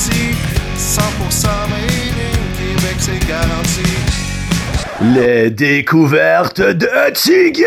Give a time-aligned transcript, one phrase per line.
[0.00, 0.34] Abitibi,
[0.76, 3.82] 100% made in Québec, c'est garanti.
[5.14, 7.64] Les découvertes de Tiggy!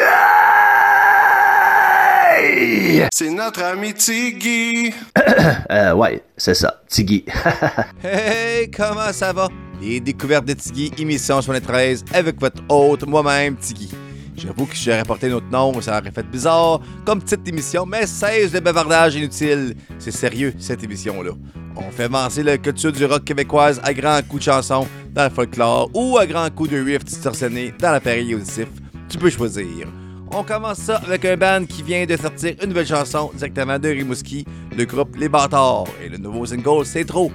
[3.11, 4.93] C'est notre ami Tiggy.
[5.71, 7.25] euh, ouais, c'est ça, Tiggy.
[8.04, 9.47] hey, comment ça va?
[9.81, 13.91] Les découvertes de Tiggy, émission 13 avec votre hôte, moi-même, Tiggy.
[14.36, 18.07] J'avoue que si j'aurais porté notre nom, ça aurait fait bizarre comme petite émission, mais
[18.07, 19.75] 16 de bavardage inutile.
[19.99, 21.31] C'est sérieux, cette émission-là.
[21.75, 25.30] On fait avancer la culture du rock québécoise à grands coups de chansons dans le
[25.30, 28.67] folklore ou à grands coups de riff distorsionnés dans l'appareil auditif.
[29.09, 29.88] Tu peux choisir.
[30.31, 33.89] On commence ça avec un band qui vient de sortir une nouvelle chanson directement de
[33.89, 35.86] Rimouski, le groupe Les Bâtards.
[36.03, 37.31] Et le nouveau single, c'est trop.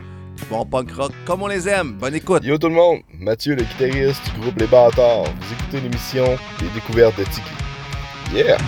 [0.50, 1.94] Bon punk rock comme on les aime.
[1.94, 2.44] Bonne écoute.
[2.44, 5.24] Yo tout le monde, Mathieu le guitariste du groupe Les Bâtards.
[5.24, 7.50] Vous écoutez l'émission Les Découvertes de Tiki.
[8.34, 8.58] Yeah!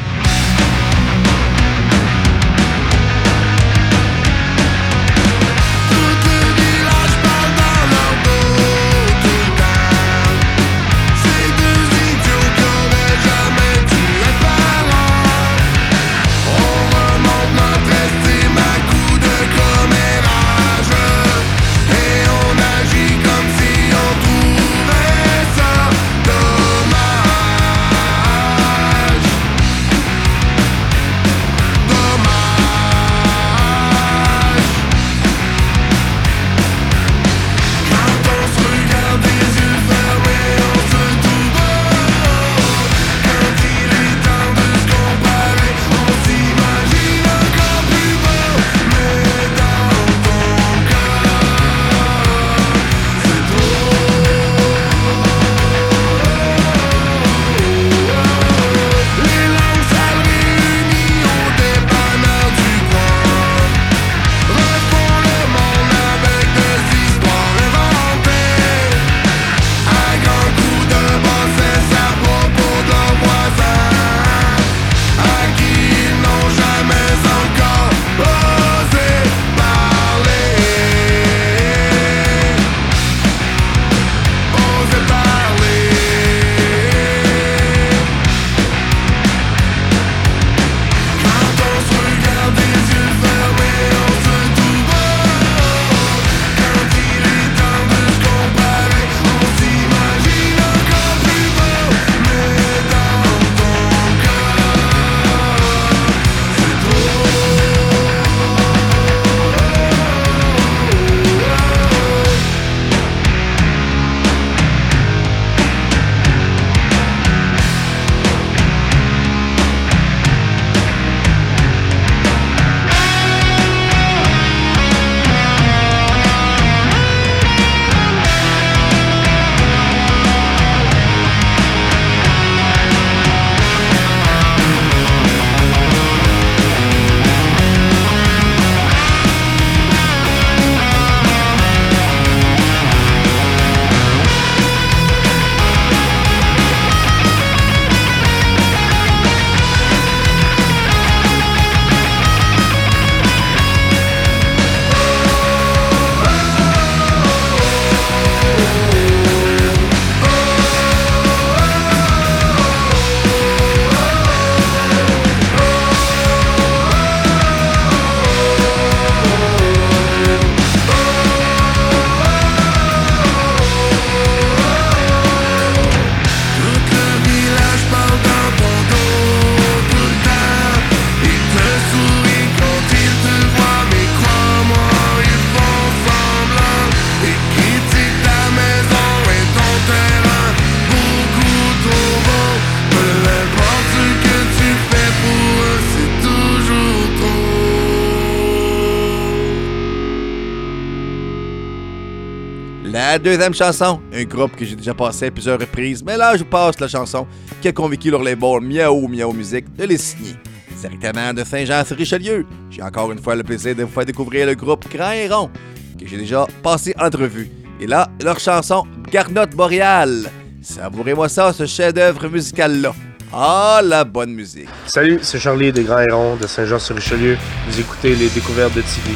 [203.20, 206.80] Deuxième chanson, un groupe que j'ai déjà passé à plusieurs reprises, mais là je passe
[206.80, 207.26] la chanson
[207.60, 210.34] qui a convaincu leur label Miao Miao Music de les signer.
[210.80, 214.90] Directement de Saint-Jean-sur-Richelieu, j'ai encore une fois le plaisir de vous faire découvrir le groupe
[214.90, 215.50] Grand Héron,
[215.98, 217.50] que j'ai déjà passé en entrevue.
[217.80, 220.30] Et là, leur chanson Garnotte Boréale.
[220.62, 222.94] Savourez-moi ça, ce chef-d'œuvre musical-là.
[223.32, 224.68] Ah, la bonne musique.
[224.86, 227.36] Salut, c'est Charlie des Grands Hérons de Saint-Jean-sur-Richelieu.
[227.68, 229.14] Vous écoutez les découvertes de TV.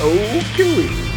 [0.00, 1.07] Ok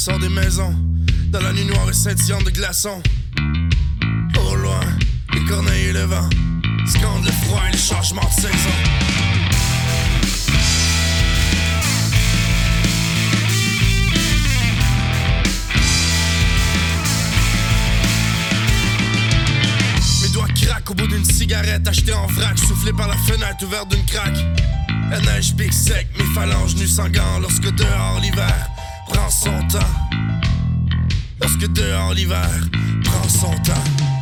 [0.00, 0.74] sort des maisons.
[1.30, 3.02] Dans la nuit noire et scintillante de glaçons.
[3.38, 4.80] Au loin,
[5.34, 6.28] les corneilles et le vent.
[6.86, 8.76] Scandent le froid et les changements de saison.
[20.22, 23.90] Mes doigts craquent au bout d'une cigarette achetée en vrac, soufflée par la fenêtre ouverte
[23.90, 24.38] d'une craque.
[25.10, 27.08] La neige pique sec, mes phalanges nues sans
[27.38, 28.70] lorsque dehors l'hiver
[29.12, 29.78] prend son temps.
[31.40, 32.50] Lorsque dehors l'hiver
[33.04, 34.19] prend son temps.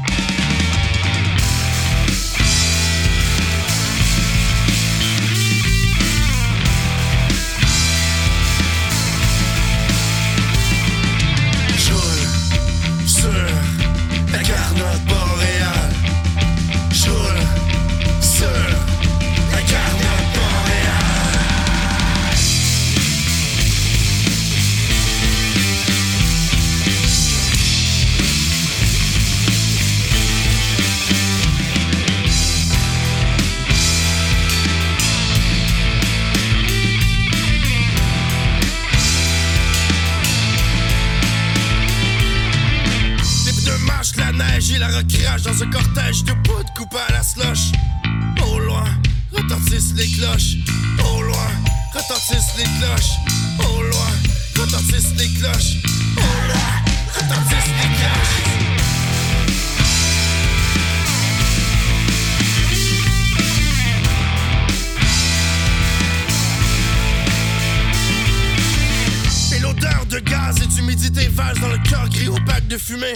[52.29, 53.13] Retentissent les cloches.
[53.59, 54.13] Au loin,
[54.59, 55.77] retentissent les cloches.
[56.17, 56.69] Au loin,
[57.15, 58.37] retentissent les cloches.
[69.55, 73.15] Et l'odeur de gaz et d'humidité valse dans le cœur gris opaque de fumée.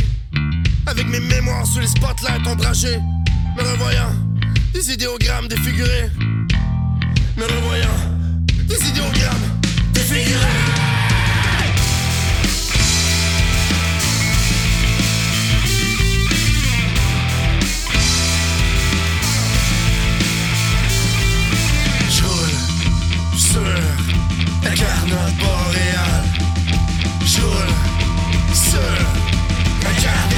[0.87, 2.99] Avec mes mémoires sous les spotlights ombragés.
[3.57, 4.13] Me revoyant,
[4.73, 6.11] des idéogrammes défigurés.
[7.37, 8.12] Me revoyant,
[8.73, 9.49] des idéogrammes
[9.93, 10.47] défigurés.
[22.09, 23.61] Joule sur
[24.63, 26.25] la garnotte boréale.
[27.27, 27.75] Joule
[28.55, 28.81] sur
[29.83, 30.32] la garnotte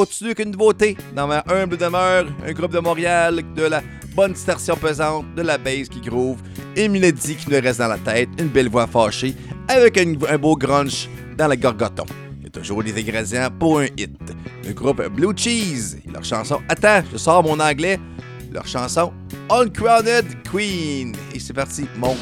[0.00, 0.96] continue avec une nouveauté?
[1.14, 3.82] Dans ma humble demeure, un groupe de Montréal, de la
[4.14, 6.38] bonne station pesante, de la base qui groove,
[6.74, 9.34] une mélodie qui nous reste dans la tête, une belle voix fâchée,
[9.68, 12.06] avec un, beau grunge dans le gorgoton.
[12.38, 14.16] Il y a toujours des ingrédients pour un hit.
[14.66, 18.00] Le groupe Blue Cheese, leur chanson Attends, je sors mon anglais,
[18.50, 19.12] leur chanson
[19.50, 21.14] Uncrowned Queen.
[21.34, 22.16] Et c'est parti, mon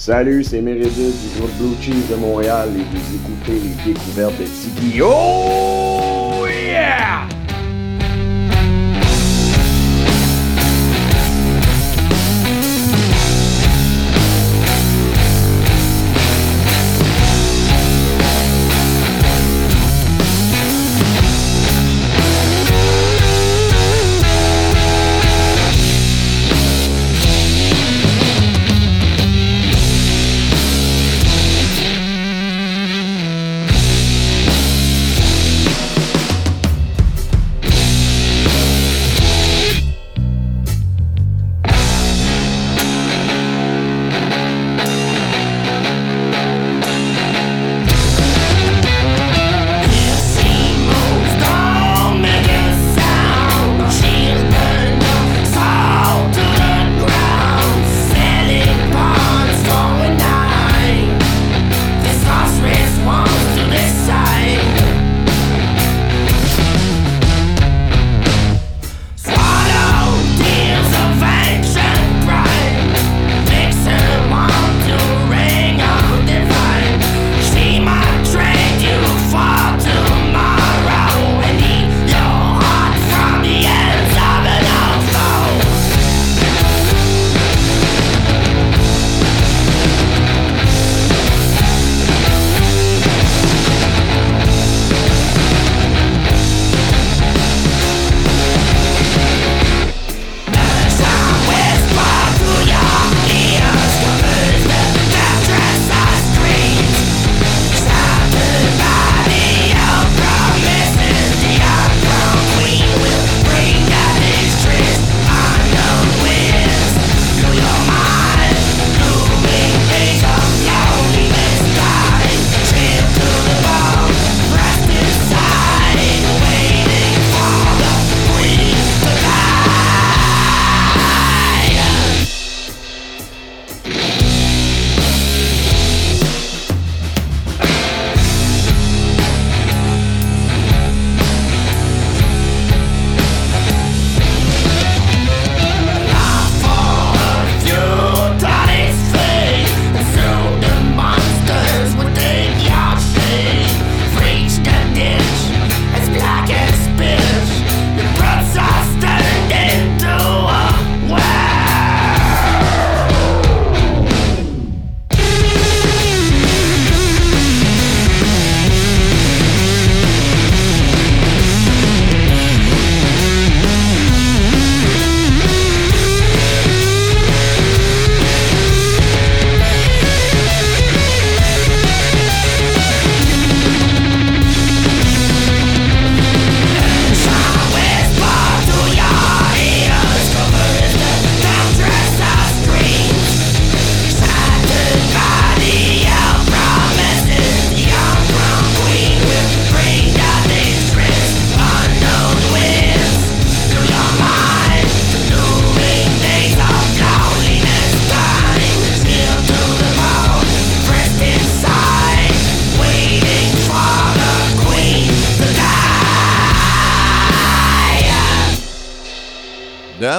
[0.00, 4.44] Salut, c'est Meredith du groupe Blue Cheese de Montréal et vous écoutez les découvertes de
[4.44, 5.02] Tiggy.
[5.02, 7.28] Oh yeah!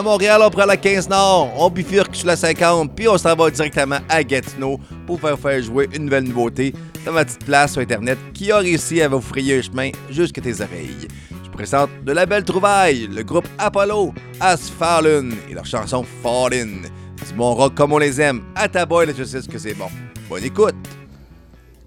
[0.02, 3.36] À Montréal, on prend la 15 Nord, on bifurque sur la 50, puis on s'en
[3.36, 6.74] va directement à Gatineau pour faire faire jouer une nouvelle nouveauté
[7.06, 10.42] dans ma petite place sur Internet qui a réussi à vous frayer un chemin jusqu'à
[10.42, 11.08] tes oreilles.
[11.44, 16.82] Je présente de la belle trouvaille, le groupe Apollo, As Fallen et leur chanson Fallen.
[17.28, 18.42] Du bon rock comme on les aime.
[18.56, 19.90] À ta boy, je sais que c'est bon.
[20.28, 20.74] Bonne écoute!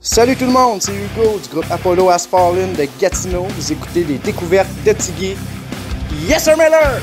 [0.01, 3.49] Salut tout le monde, c'est Hugo du groupe Apollo Has Fallen de Gatineau.
[3.59, 5.35] Vous écoutez les découvertes de Tiggy.
[6.29, 7.01] Yes, sir, Miller!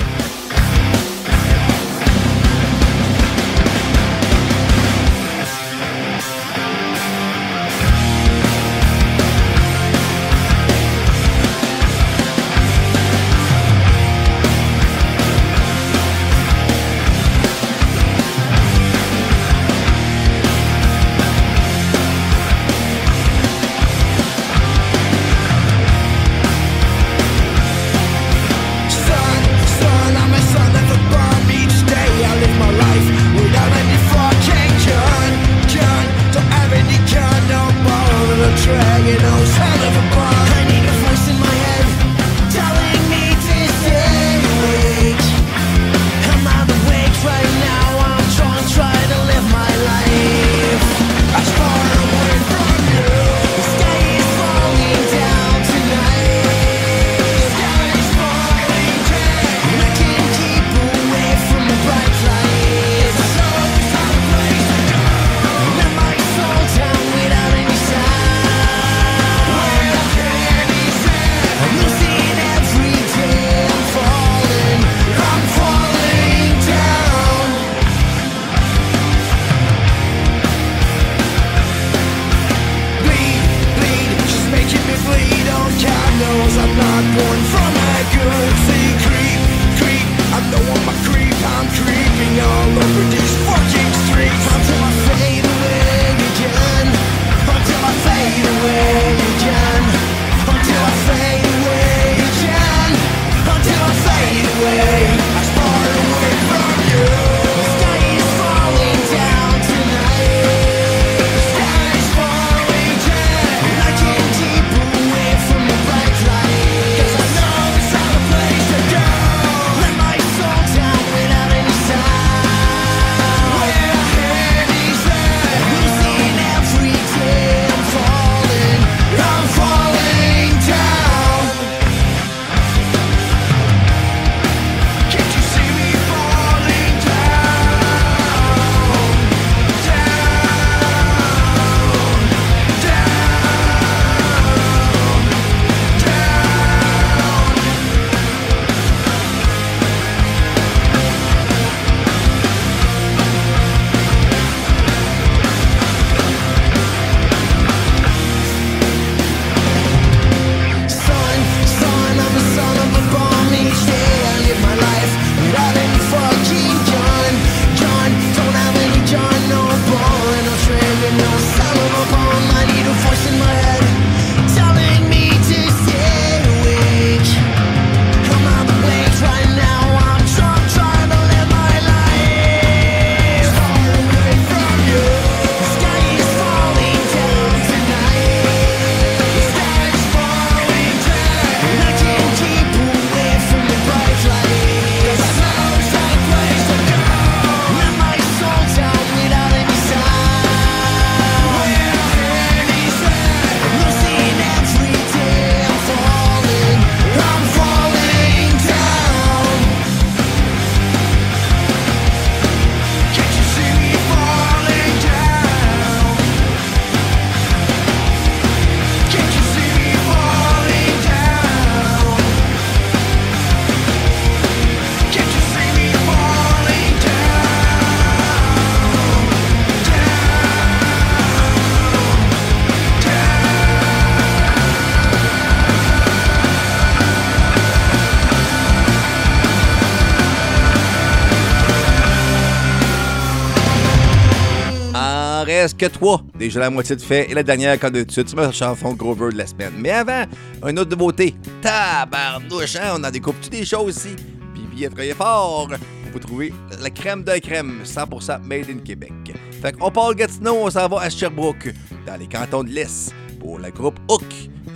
[245.90, 248.94] que déjà la moitié de fait, et la dernière, comme d'habitude, tu mets le chanson
[248.94, 249.74] Grover de la semaine.
[249.78, 250.26] Mais avant,
[250.68, 251.34] une autre nouveauté.
[251.62, 252.94] Tabarnouche, hein?
[252.98, 254.16] on en découpe-tu des choses ici?
[254.54, 255.70] Puis, puis, effrayez fort!
[256.14, 259.14] Vous trouvez la crème de la crème, 100% made in Québec.
[259.62, 261.74] Fait qu'on parle Gatineau, on s'en va à Sherbrooke,
[262.06, 264.26] dans les cantons de l'Est, pour le groupe Hook,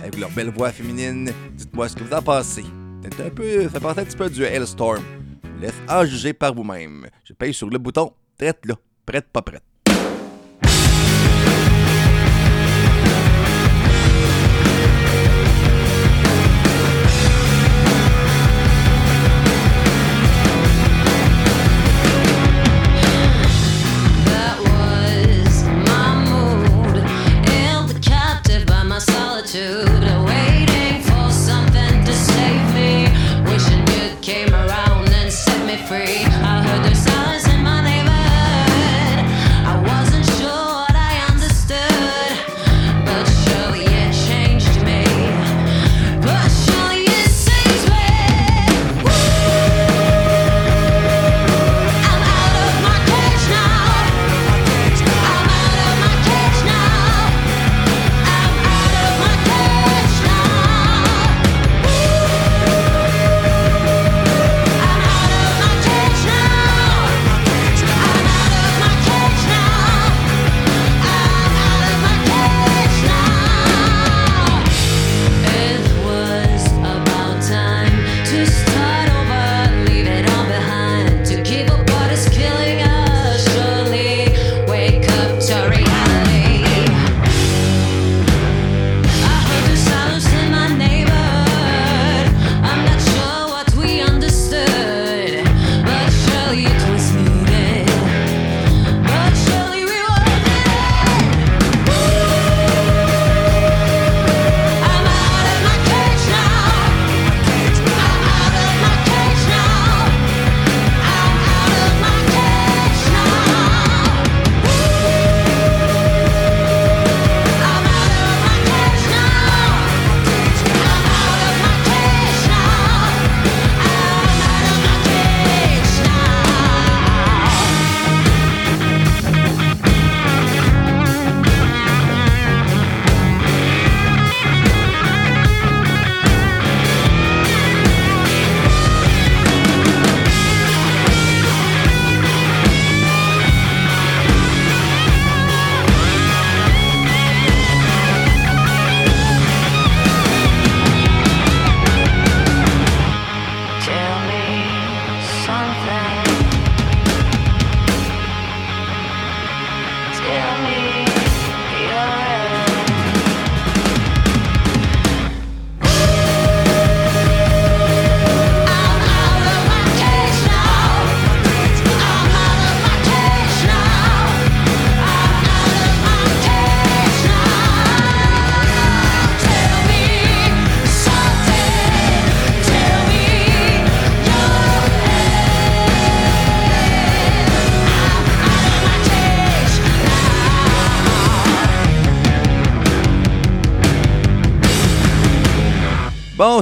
[0.00, 1.30] avec leur belle voix féminine.
[1.52, 2.64] Dites-moi ce que vous en pensez.
[3.02, 5.04] C'est un peu, ça partait un petit peu du Hellstorm.
[5.60, 7.06] Laisse en juger par vous-même.
[7.22, 9.62] Je paye sur le bouton, traite là, prête pas prête.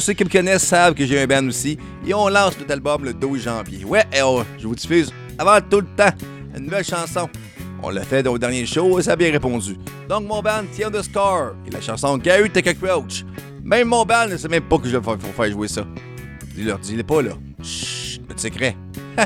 [0.00, 1.78] ceux qui me connaissent savent que j'ai un band aussi.
[2.06, 3.84] Et on lance notre album le 12 janvier.
[3.84, 6.12] Ouais, et on, je vous diffuse avant tout le temps
[6.56, 7.28] une nouvelle chanson.
[7.82, 9.76] On l'a fait au dernier show et ça a bien répondu.
[10.08, 13.24] Donc mon band the Score et la chanson Gary Take a Crouch.
[13.62, 15.84] Même mon band ne sait même pas que je vais faire jouer ça.
[16.56, 17.32] Il leur dit, il est pas là.
[17.62, 18.76] Chut, le secret.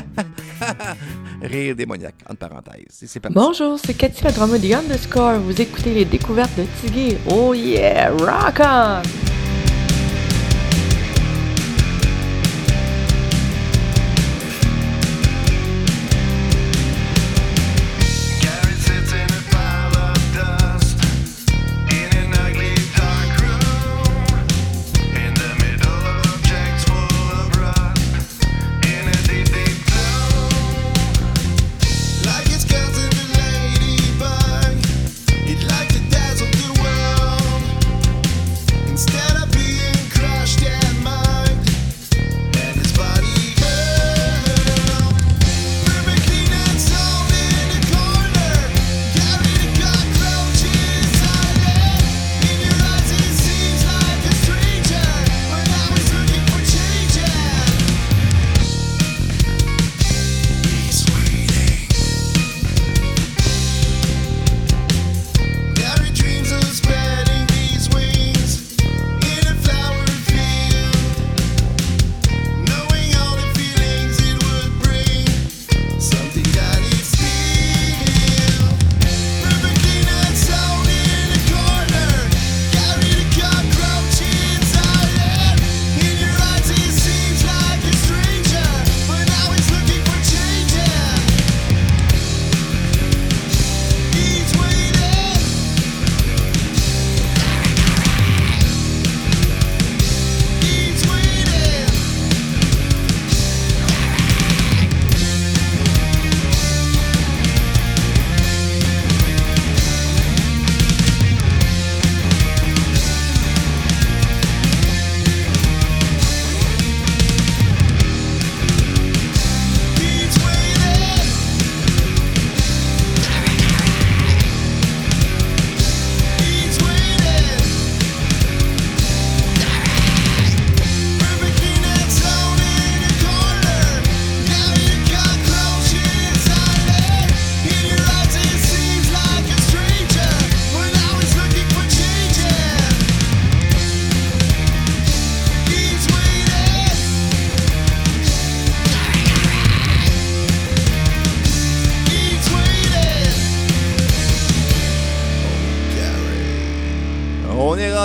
[1.41, 3.17] Rire démoniaque, entre parenthèses.
[3.31, 5.39] Bonjour, c'est Cathy la de Underscore.
[5.39, 7.15] Vous écoutez les découvertes de Tiggy.
[7.29, 9.28] Oh yeah, rock on!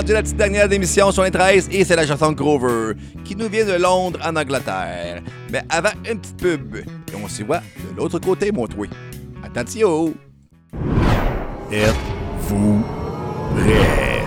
[0.04, 2.92] Rendu la petite dernière d'émission sur les 13 et c'est la chanson Grover
[3.24, 5.22] qui nous vient de Londres en Angleterre.
[5.50, 6.76] Mais avant, une petite pub.
[6.76, 6.84] Et
[7.16, 8.90] on s'y voit de l'autre côté, mon toué.
[9.42, 10.12] Attention!
[11.72, 12.84] Êtes-vous
[13.56, 14.22] prêts?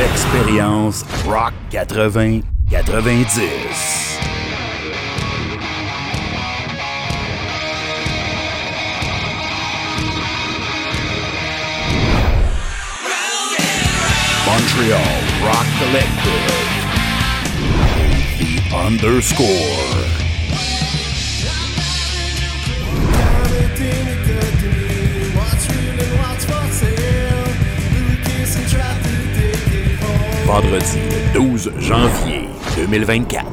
[0.00, 2.40] L'expérience Rock 80
[14.46, 15.00] Montreal
[15.42, 16.66] Rock Collective.
[18.38, 20.06] The underscore.
[30.46, 33.44] Vendredi le 12 janvier 2024,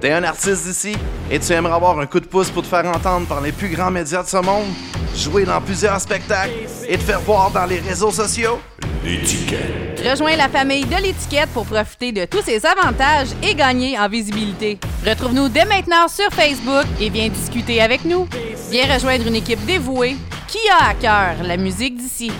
[0.00, 0.96] T'es un artiste d'ici
[1.30, 3.68] et tu aimerais avoir un coup de pouce pour te faire entendre par les plus
[3.68, 4.68] grands médias de ce monde,
[5.14, 6.54] jouer dans plusieurs spectacles
[6.88, 8.58] et te faire voir dans les réseaux sociaux?
[9.04, 10.00] L'étiquette.
[10.04, 14.78] Rejoins la famille de l'étiquette pour profiter de tous ses avantages et gagner en visibilité.
[15.06, 18.26] Retrouve-nous dès maintenant sur Facebook et viens discuter avec nous.
[18.70, 22.30] Viens rejoindre une équipe dévouée qui a à cœur la musique d'ici.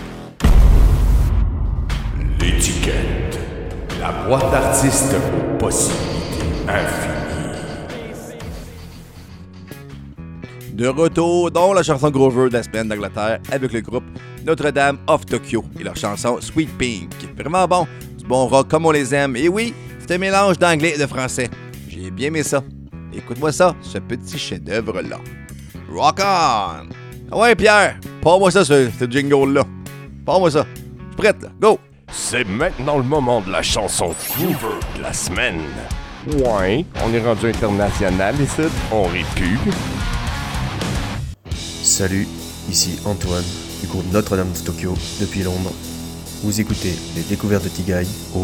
[2.39, 3.37] L'étiquette.
[3.99, 8.37] La boîte d'artistes aux possibilités infinies.
[10.71, 14.05] De retour dans la chanson Grover de la semaine d'Angleterre avec le groupe
[14.45, 17.11] Notre-Dame of Tokyo et leur chanson Sweet Pink.
[17.37, 17.85] Vraiment bon,
[18.17, 19.35] du bon rock comme on les aime.
[19.35, 21.49] Et oui, c'est un mélange d'anglais et de français.
[21.89, 22.63] J'ai bien aimé ça.
[23.13, 25.17] Écoute-moi ça, ce petit chef-d'œuvre-là.
[25.93, 26.89] Rock on!
[27.31, 29.63] Ah ouais, Pierre, pas-moi ça, ce, ce jingle-là.
[30.25, 30.65] Pas-moi ça.
[30.75, 31.49] Je suis prête, là.
[31.59, 31.79] Go!
[32.11, 35.61] C'est maintenant le moment de la chanson Groover de la semaine.
[36.27, 39.57] Ouais, on est rendu international ici, on rit plus.
[41.83, 42.27] Salut,
[42.69, 43.43] ici Antoine
[43.81, 45.71] du groupe Notre-Dame de Tokyo depuis Londres.
[46.43, 48.43] Vous écoutez les découvertes de Tigaï au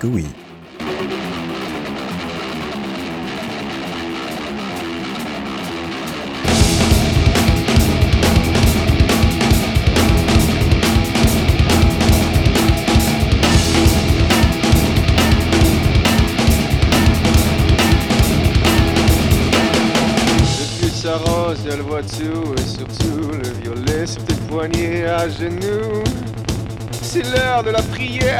[0.00, 0.26] Kui.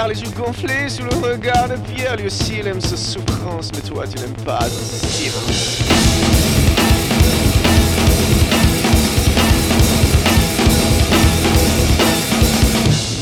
[0.09, 2.17] Les yeux gonflés sous le regard de Pierre.
[2.17, 5.83] Lui aussi, il aime sa souffrance, mais toi, tu n'aimes pas ce silence.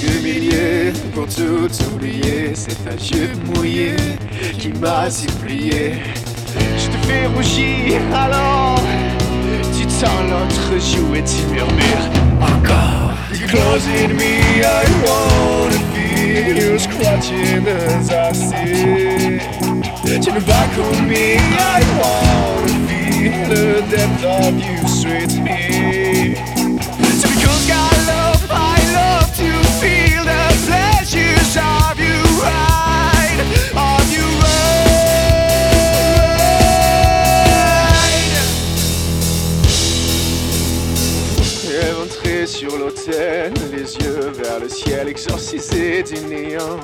[0.03, 3.97] Humilié pour tout oublier, c'est ta jupe mouillée
[4.59, 5.95] qui m'a supplié.
[6.79, 8.81] Je te fais rougir, alors
[9.99, 12.09] tu tends l'autre joue et tu murmures
[12.41, 13.15] encore.
[13.33, 19.43] You close in me, I wanna feel you scratching as I sit.
[20.23, 26.35] Turn back on me, I wanna feel the depth of you, sweet me.
[27.21, 27.73] So because I
[28.07, 28.26] love,
[44.59, 46.81] le ciel, exorcisé du néant.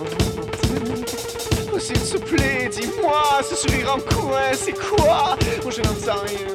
[1.74, 5.36] Oh, s'il te plaît, dis-moi, ce sourire en coin, c'est quoi?
[5.62, 6.52] Moi, je n'entends rien.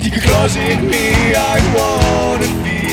[0.00, 1.97] You closing me, I wanna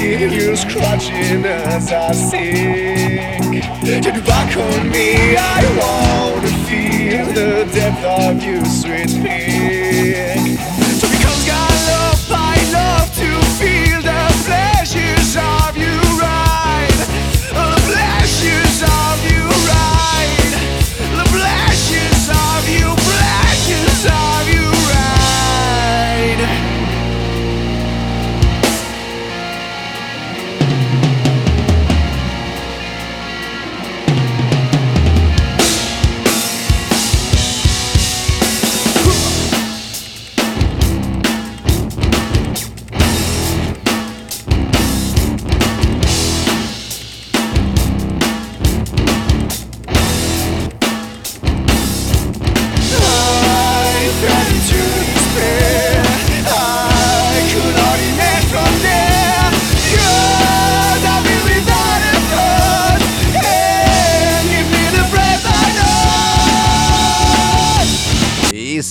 [0.06, 3.62] feel you scratching as I sing.
[4.02, 10.55] Get back on me, I wanna feel the depth of you, sweet pink.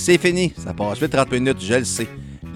[0.05, 0.53] C'est fini.
[0.63, 2.07] Ça passe vite 30 minutes, je le sais.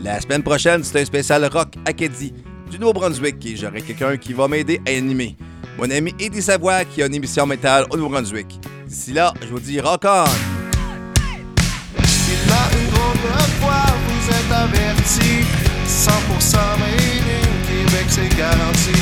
[0.04, 2.34] La semaine prochaine, c'est un spécial rock Acadie
[2.70, 5.34] du Nouveau-Brunswick et j'aurai quelqu'un qui va m'aider à animer.
[5.78, 8.60] Mon ami Eddie Savoie qui a une émission métal au Nouveau-Brunswick.
[8.86, 10.24] D'ici là, je vous dis rock on!
[11.96, 13.28] Il a une drôle de
[13.62, 15.46] fois, vous êtes avertis.
[15.86, 18.92] 100% made in Québec, c'est garanti.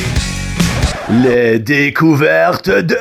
[1.21, 2.95] Les découvertes de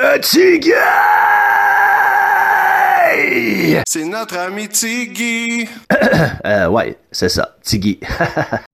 [3.37, 3.77] Tiggy!
[3.87, 5.68] C'est notre ami Tiggy.
[6.44, 8.01] euh, ouais, c'est ça, Tiggy.